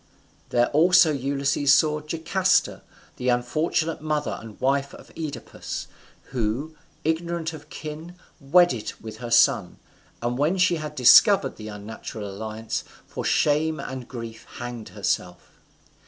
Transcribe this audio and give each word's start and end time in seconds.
There 0.49 0.65
also 0.71 1.11
Ulysses 1.11 1.71
saw 1.75 2.01
Jocasta, 2.01 2.81
the 3.17 3.29
unfortunate 3.29 4.01
mother 4.01 4.39
and 4.41 4.59
wife 4.59 4.95
of 4.95 5.11
Oedipus; 5.15 5.85
who, 6.31 6.75
ignorant 7.03 7.53
of 7.53 7.69
kin, 7.69 8.15
wedded 8.39 8.93
with 8.99 9.17
her 9.17 9.29
son, 9.29 9.77
and 10.19 10.39
when 10.39 10.57
she 10.57 10.77
had 10.77 10.95
discovered 10.95 11.57
the 11.57 11.67
unnatural 11.67 12.27
alliance, 12.27 12.83
for 13.05 13.23
shame 13.23 13.79
and 13.79 14.07
grief 14.07 14.47
hanged 14.57 14.89
herself. 14.89 15.51